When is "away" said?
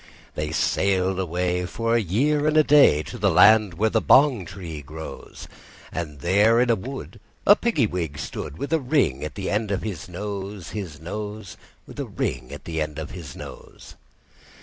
1.19-1.67